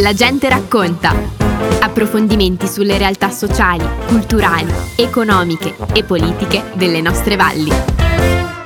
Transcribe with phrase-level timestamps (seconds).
[0.00, 1.14] La gente racconta.
[1.80, 7.70] Approfondimenti sulle realtà sociali, culturali, economiche e politiche delle nostre valli.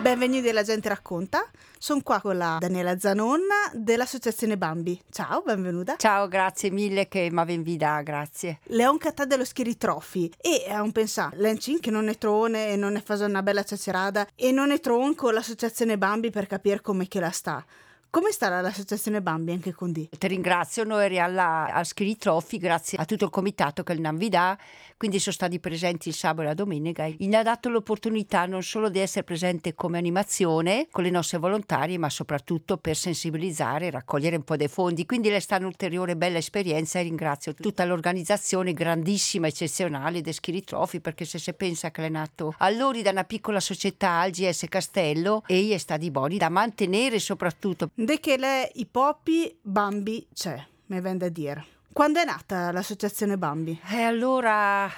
[0.00, 1.48] Benvenuti alla gente racconta.
[1.78, 3.42] Sono qua con la Daniela Zanon
[3.74, 5.00] dell'associazione Bambi.
[5.12, 5.94] Ciao, benvenuta.
[5.98, 8.58] Ciao, grazie mille che mi avete grazie.
[8.64, 12.76] Leon Cattà dello Schiri Trophy e a un pensare, Lencin che non è trone e
[12.76, 16.80] non è fasa una bella ciacerada e non è tron con l'associazione Bambi per capire
[16.80, 17.64] come che la sta.
[18.10, 20.08] Come sta l'associazione Bambi anche con D?
[20.08, 24.16] Ti ringrazio, noi alla, al Schiri Trophy grazie a tutto il comitato che il non
[24.16, 24.56] vi dà,
[24.96, 27.06] quindi sono stati presenti il sabato e la domenica.
[27.18, 31.98] Mi ha dato l'opportunità non solo di essere presente come animazione con le nostre volontarie,
[31.98, 35.04] ma soprattutto per sensibilizzare e raccogliere un po' dei fondi.
[35.04, 41.00] Quindi è stata un'ulteriore bella esperienza e ringrazio tutta l'organizzazione grandissima, eccezionale del Schiri Trophy,
[41.00, 45.42] perché se si pensa che è nato allora da una piccola società al GS Castello
[45.46, 51.00] e è stato di da mantenere soprattutto De che le i popi Bambi c'è, mi
[51.00, 51.64] vende a dire.
[51.92, 53.76] Quando è nata l'associazione Bambi?
[53.90, 54.88] E allora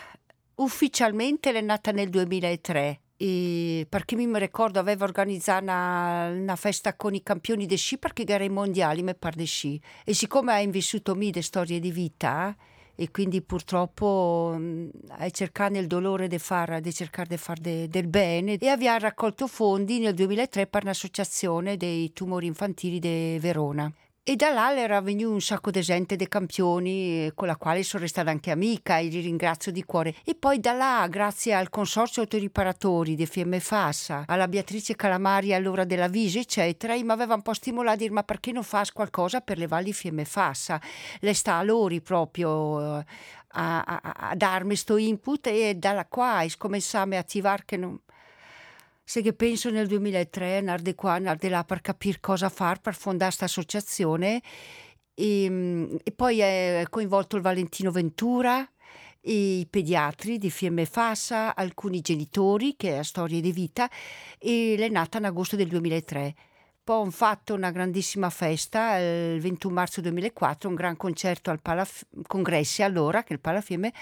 [0.56, 3.00] ufficialmente è nata nel 2003.
[3.16, 8.24] E perché mi ricordo aveva organizzato una, una, festa con i campioni di sci perché
[8.24, 12.54] gare mondiali mi pare di sci e siccome hai vissuto mi le storie di vita
[13.00, 14.60] e quindi purtroppo
[15.08, 18.58] hai cercato il dolore di far, cercare di fare de, del bene.
[18.58, 23.90] E aveva raccolto fondi nel 2003 per un'associazione dei tumori infantili di Verona
[24.22, 28.06] e da là era venuto un sacco di gente, dei campioni, con la quale sono
[28.06, 30.14] stata anche amica e li ringrazio di cuore.
[30.24, 35.84] E poi da là, grazie al consorzio autoriparatori di Fiemme Fassa, alla Beatrice Calamari all'ora
[35.84, 39.40] della Vise, eccetera, mi aveva un po' stimolato a dire ma perché non fai qualcosa
[39.40, 40.80] per le valli Fiemme Fassa?
[41.20, 42.98] Le sta a loro proprio...
[43.00, 43.04] Eh,
[43.52, 47.98] a, a, a, darmi questo input e da qua è scominciato a attivare che non,
[49.10, 52.78] se che penso nel 2003 andare di qua, andare di là per capire cosa fare
[52.80, 54.40] per fondare questa associazione.
[55.14, 58.64] E, ehm, e, poi è coinvolto il Valentino Ventura,
[59.22, 63.90] i pediatri di Fiemme Fassa, alcuni genitori che è storia di vita
[64.38, 66.34] e l'è nata in agosto del 2003
[66.90, 72.04] poi hanno fatto una grandissima festa il 21 marzo 2004, un gran concerto al Palaf-
[72.26, 73.92] Congressi allora, che è il Palafiemme,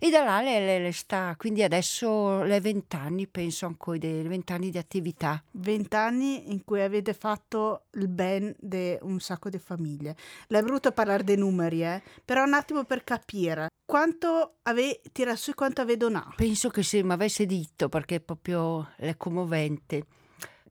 [0.00, 4.26] e da là le, le, le sta, quindi adesso le 20 anni, penso ancora, dei
[4.26, 5.40] 20 anni di attività.
[5.52, 10.16] 20 anni in cui avete fatto il ben di un sacco di famiglie.
[10.48, 12.02] L'è brutto parlare dei numeri, eh?
[12.24, 13.68] però un attimo per capire.
[13.84, 16.32] Quanto avete tirato su e quanto avete donato?
[16.34, 20.06] Penso che se mi avesse detto, perché proprio è commovente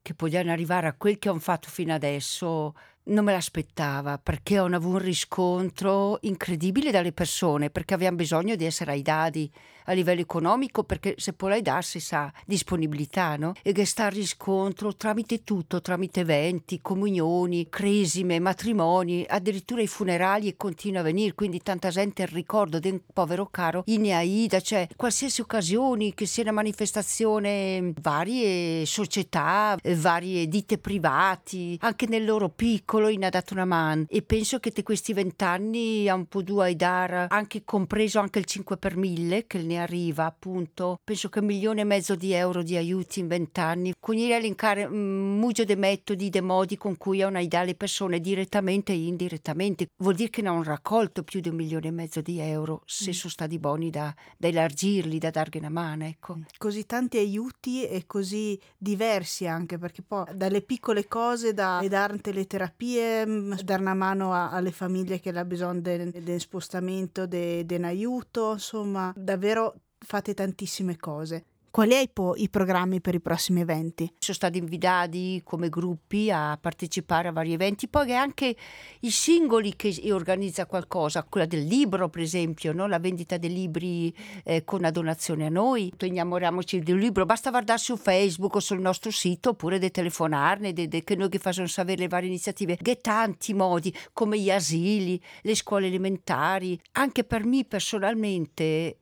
[0.02, 2.74] che potevano arrivare a quel che hanno fatto fino adesso
[3.04, 8.66] non me l'aspettava perché ho avuto un riscontro incredibile dalle persone perché avevamo bisogno di
[8.66, 9.52] essere ai dadi
[9.86, 13.54] a livello economico perché se poi l'hai darsi sa disponibilità no?
[13.64, 20.56] e che sta riscontro tramite tutto tramite eventi, comunioni, cresime, matrimoni addirittura i funerali e
[20.56, 24.88] continua a venire quindi tanta gente il ricordo di un povero caro in Aida cioè
[24.96, 33.01] qualsiasi occasione che sia una manifestazione varie società varie ditte privati anche nel loro piccolo
[33.02, 36.42] piccolo in ha dato una mano e penso che te questi vent'anni ha un po'
[36.42, 41.30] due a dar anche compreso anche il 5 per mille che ne arriva appunto penso
[41.30, 45.38] che un milione e mezzo di euro di aiuti in vent'anni con il elencare un
[45.40, 50.16] mugio di metodi di modi con cui hanno aiutato le persone direttamente e indirettamente vuol
[50.16, 53.14] dire che non hanno raccolto più di un milione e mezzo di euro se mm.
[53.14, 56.38] sono stati buoni da, da elargirli da dargli una mano ecco.
[56.38, 56.42] Mm.
[56.58, 62.48] così tanti aiuti e così diversi anche perché poi dalle piccole cose da dare le
[62.48, 67.26] terapie terapie, mm, dare una mano a, alle famiglie che hanno bisogno del de spostamento,
[67.26, 71.46] di un aiuto, insomma, davvero fate tantissime cose.
[71.72, 74.14] Quali sono i programmi per i prossimi eventi?
[74.20, 78.54] Sono stati invitati come gruppi a partecipare a vari eventi, poi anche
[79.00, 82.88] i singoli che organizza qualcosa, quella del libro per esempio, no?
[82.88, 87.80] la vendita dei libri eh, con una donazione a noi, innamoriamoci del libro, basta guardare
[87.80, 91.68] su Facebook o sul nostro sito oppure di telefonarne, de, de, che noi che facciamo
[91.68, 97.46] sapere le varie iniziative, che tanti modi come gli asili, le scuole elementari, anche per
[97.46, 98.98] me personalmente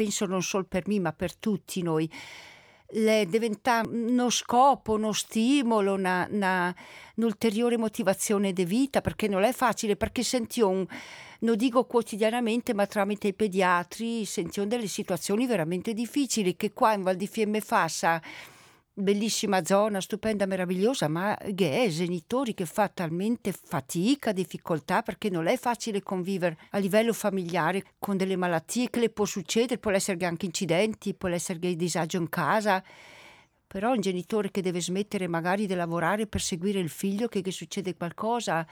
[0.00, 2.10] penso non solo per me, ma per tutti noi,
[2.90, 6.74] diventa uno scopo, uno stimolo, una, una,
[7.16, 10.86] un'ulteriore motivazione di vita, perché non è facile, perché sentiamo,
[11.40, 17.02] non dico quotidianamente, ma tramite i pediatri, sentiamo delle situazioni veramente difficili, che qua in
[17.02, 18.22] Val di Fiemme Fassa
[19.00, 25.46] bellissima zona, stupenda, meravigliosa, ma che è genitori che fa talmente fatica, difficoltà, perché non
[25.46, 30.24] è facile convivere a livello familiare con delle malattie che le può succedere, può essere
[30.26, 32.82] anche incidenti, può essere disagio in casa.
[33.66, 37.52] Però un genitore che deve smettere magari di lavorare per seguire il figlio che, che
[37.52, 38.66] succede qualcosa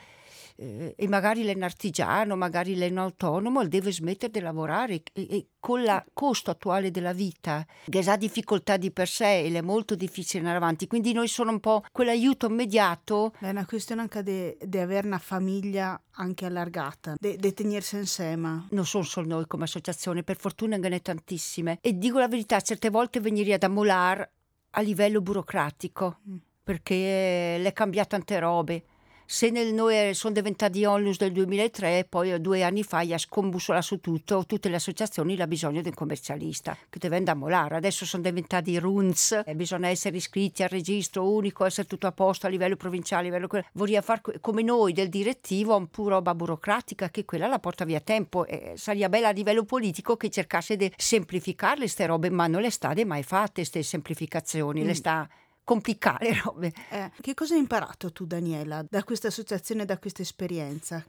[0.61, 6.51] eh, e magari l'artigiano, magari l'autonomo deve smettere di lavorare e, e con il costo
[6.51, 10.87] attuale della vita, che ha difficoltà di per sé e è molto difficile andare avanti,
[10.89, 13.35] quindi noi sono un po' quell'aiuto immediato.
[13.39, 18.67] È una questione anche di avere una famiglia anche allargata, di tenersi insieme.
[18.71, 21.79] Non sono solo noi come associazione, per fortuna ne è tantissime.
[21.81, 24.33] E dico la verità, certe volte venire ad ammolare
[24.71, 26.37] a livello burocratico, mm.
[26.65, 28.85] perché le cambiato tante robe
[29.31, 33.83] se nel noi sono diventati onlus del 2003, poi due anni fa gli ha scombussola
[33.83, 37.77] su tutto, tutte le associazioni hanno bisogno di un commercialista che deve andare a molare.
[37.77, 42.49] Adesso sono diventati RUNS, bisogna essere iscritti al registro unico, essere tutto a posto a
[42.49, 43.49] livello provinciale, a livello...
[43.73, 48.01] Vorrei fare come noi del direttivo, un puro roba burocratica che quella la porta via
[48.01, 48.47] tempo.
[48.47, 52.71] E sarebbe bella a livello politico che cercasse di semplificare queste robe, ma non le
[52.71, 54.87] sta mai fatte queste semplificazioni, mm.
[54.87, 55.29] le sta
[55.69, 56.73] complicare robe.
[56.89, 61.05] Eh, che cosa hai imparato tu, Daniela, da questa associazione, da questa esperienza?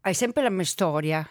[0.00, 1.28] Hai sempre la mia storia.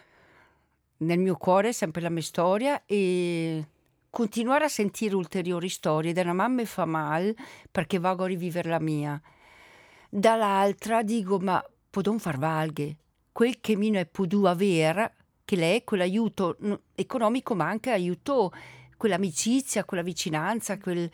[0.99, 3.67] Nel mio cuore è sempre la mia storia e
[4.09, 7.35] continuare a sentire ulteriori storie da una mamma fa male
[7.69, 9.21] perché vago a rivivere la mia.
[10.09, 12.95] Dall'altra dico, ma podon far valghe.
[13.33, 16.57] Quel che mino è potuto avere, che lei, quell'aiuto
[16.95, 18.53] economico, ma anche aiuto
[18.95, 21.11] quell'amicizia, quella vicinanza, quel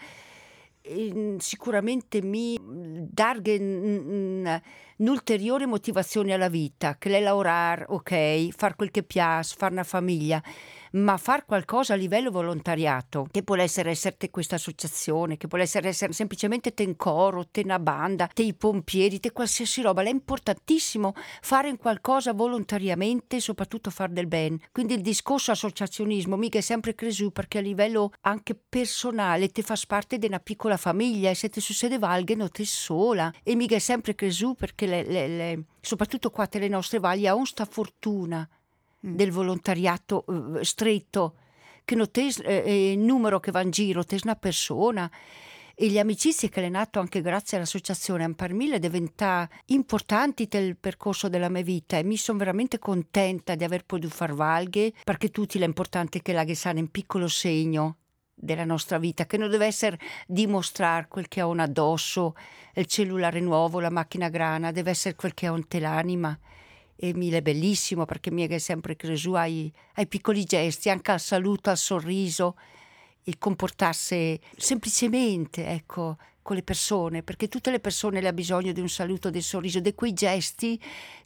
[1.37, 3.57] sicuramente mi darghe
[5.03, 10.41] un'ulteriore motivazione alla vita, che è lavorare, ok, fare quel che piace, fare una famiglia,
[10.93, 15.89] ma fare qualcosa a livello volontariato, che può essere essere questa associazione, che può essere,
[15.89, 20.09] essere semplicemente te in coro, te una banda, te i pompieri, te qualsiasi roba, è
[20.09, 24.59] importantissimo fare in qualcosa volontariamente, soprattutto fare del bene.
[24.71, 29.75] Quindi il discorso associazionismo mica è sempre cresu perché a livello anche personale te fa
[29.87, 33.75] parte di una piccola famiglia e se ti succede valghe non te sola e mica
[33.75, 37.45] è sempre cresu perché le, le, le, soprattutto qua te le nostre valli ha un
[37.45, 38.47] sta fortuna
[39.05, 39.15] Mm.
[39.15, 40.25] del volontariato
[40.57, 41.35] eh, stretto,
[41.83, 45.11] che non è eh, il numero che va in giro, è una persona.
[45.75, 48.23] E le amicizie che è nato anche grazie all'associazione
[48.53, 53.83] me diventano importanti nel percorso della mia vita e mi sono veramente contenta di aver
[53.83, 57.97] potuto far valghe perché tutti è importante che la sia un piccolo segno
[58.43, 59.97] della nostra vita, che non deve essere
[60.27, 62.35] dimostrare quel che ha un addosso,
[62.75, 66.37] il cellulare nuovo, la macchina grana, deve essere quel che ha un te l'anima
[66.95, 71.19] e mi è bellissimo perché mi è sempre creduto ai, ai, piccoli gesti, anche al
[71.19, 72.55] saluto, al sorriso,
[73.23, 78.89] il comportarsi semplicemente, ecco, con le persone, perché tutte le persone hanno bisogno di un
[78.89, 80.79] saluto, del sorriso, di quei gesti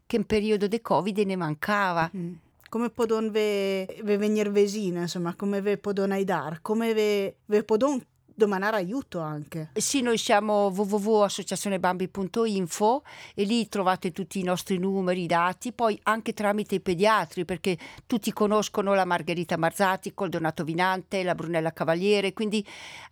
[0.06, 2.10] che in periodo di Covid ne mancava.
[2.16, 2.34] Mm.
[2.70, 8.02] Come podon ve, ve venire vesina, insomma, come ve podon aidar, come ve, ve podon
[8.38, 9.72] domandare aiuto anche.
[9.74, 13.04] Sì, noi siamo www.associazionebambi.info
[13.34, 17.76] e lì trovate tutti i nostri numeri, i dati, poi anche tramite i pediatri, perché
[18.06, 22.64] tutti conoscono la Margherita Marzati, col Donato Vinante, la Brunella Cavaliere, quindi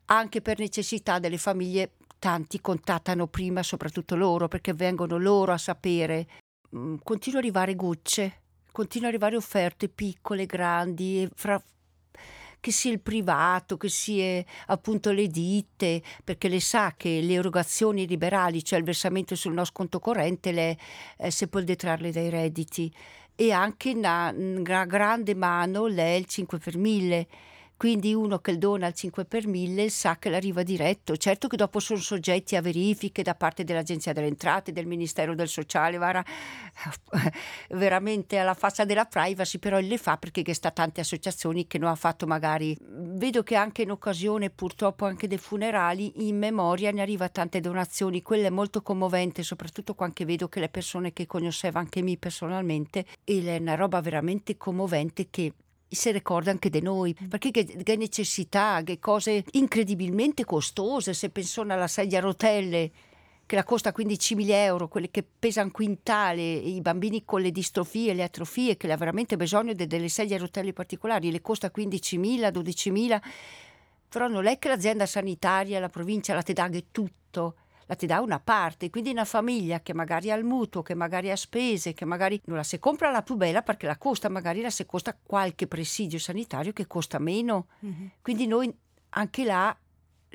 [0.06, 6.28] anche per necessità delle famiglie tanti contattano prima soprattutto loro perché vengono loro a sapere.
[6.76, 8.42] Mm, continuano ad arrivare gocce,
[8.76, 11.62] continuano ad arrivare offerte piccole, grandi, fra
[12.60, 18.06] che sia il privato, che sia appunto le ditte, perché le sa che le erogazioni
[18.06, 20.78] liberali, cioè il versamento sul nostro conto corrente, le,
[21.18, 22.92] eh, si può detrarle dai redditi.
[23.34, 27.28] E anche una, una grande mano lei il 5 per 1000
[27.78, 31.18] quindi uno che dona il 5 per 1000 sa che l'arriva diretto.
[31.18, 35.48] Certo che dopo sono soggetti a verifiche da parte dell'Agenzia delle Entrate, del Ministero del
[35.48, 36.24] Sociale, vara,
[37.70, 41.90] veramente alla faccia della privacy, però le fa perché ci sta tante associazioni che non
[41.90, 42.78] ha fatto magari.
[42.80, 48.22] Vedo che anche in occasione purtroppo anche dei funerali in memoria ne arriva tante donazioni,
[48.22, 53.06] quella è molto commovente, soprattutto quando vedo che le persone che conoscevo anche me personalmente,
[53.24, 55.52] e è una roba veramente commovente che
[55.96, 57.28] si ricorda anche di noi, mm.
[57.28, 62.92] perché che, che necessità, che cose incredibilmente costose, se pensano alla sedia a rotelle
[63.46, 68.24] che la costa 15.000 euro, quelle che pesano quintale, i bambini con le distrofie, le
[68.24, 73.22] atrofie, che ha veramente bisogno de, delle sedie a rotelle particolari, le costa 15.000, 12.000,
[74.10, 78.20] però non è che l'azienda sanitaria, la provincia la te dà tutto, la ti dà
[78.20, 82.06] una parte, quindi una famiglia che magari ha il mutuo, che magari ha spese, che
[82.06, 85.16] magari non la si compra la più bella perché la costa, magari la si costa
[85.22, 87.68] qualche presidio sanitario che costa meno.
[87.86, 88.06] Mm-hmm.
[88.22, 88.76] Quindi noi
[89.10, 89.76] anche là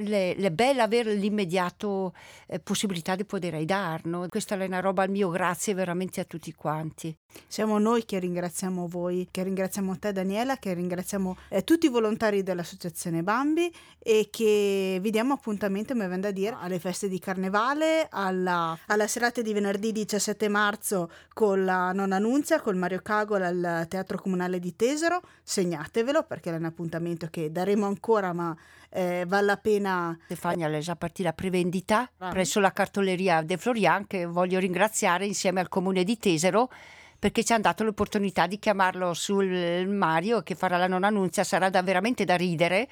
[0.00, 2.12] le, le belle avere l'immediato
[2.46, 4.02] eh, possibilità di poter aiutare.
[4.04, 4.26] No?
[4.28, 7.16] Questa è una roba al mio grazie veramente a tutti quanti.
[7.46, 12.42] Siamo noi che ringraziamo voi, che ringraziamo te Daniela, che ringraziamo eh, tutti i volontari
[12.42, 18.08] dell'Associazione Bambi e che vi diamo appuntamento, mi viene da dire, alle feste di Carnevale,
[18.10, 23.86] alla, alla serata di venerdì 17 marzo con la nonna Nunzia, con Mario Cagola al
[23.88, 25.20] Teatro Comunale di Tesero.
[25.42, 28.56] Segnatevelo perché è un appuntamento che daremo ancora, ma
[28.90, 30.18] eh, vale la pena.
[30.24, 32.28] Stefania è già partita la prevendita ah.
[32.28, 36.70] presso la cartoleria De Florian che voglio ringraziare insieme al comune di Tesero
[37.18, 41.68] perché ci hanno dato l'opportunità di chiamarlo sul Mario che farà la non annunzia, sarà
[41.68, 42.88] da, veramente da ridere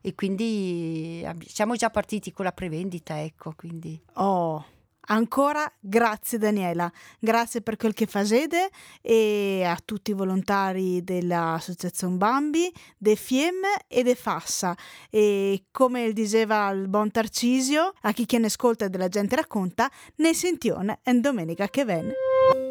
[0.00, 3.98] e quindi siamo già partiti con la prevendita, ecco, quindi.
[4.14, 4.64] Oh,
[5.06, 8.70] Ancora grazie Daniela, grazie per quel che fate
[9.02, 14.76] e a tutti i volontari dell'Associazione Bambi, de Fiem e de Fassa.
[15.10, 19.90] E come diceva il buon Tarcisio, a chi che ne ascolta e della gente racconta,
[20.16, 22.12] ne sentione en domenica che ven.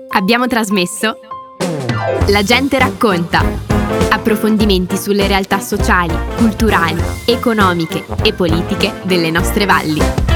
[0.09, 1.17] Abbiamo trasmesso
[2.27, 3.41] La gente racconta.
[4.09, 10.32] Approfondimenti sulle realtà sociali, culturali, economiche e politiche delle nostre valli.